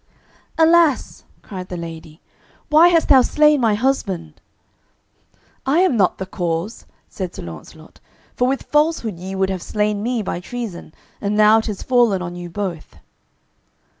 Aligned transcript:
"Alas," 0.57 1.25
cried 1.43 1.69
the 1.69 1.77
lady, 1.77 2.21
"why 2.69 2.87
hast 2.87 3.07
thou 3.09 3.21
slain 3.21 3.61
my 3.61 3.75
husband?" 3.75 4.41
"I 5.63 5.81
am 5.81 5.95
not 5.95 6.17
the 6.17 6.25
cause," 6.25 6.87
said 7.07 7.35
Sir 7.35 7.43
Launcelot, 7.43 7.99
"for 8.35 8.47
with 8.47 8.63
falsehood 8.63 9.19
ye 9.19 9.35
would 9.35 9.51
have 9.51 9.61
slain 9.61 10.01
me 10.01 10.23
by 10.23 10.39
treason, 10.39 10.95
and 11.21 11.37
now 11.37 11.59
it 11.59 11.69
is 11.69 11.83
fallen 11.83 12.19
on 12.23 12.35
you 12.35 12.49
both." 12.49 12.95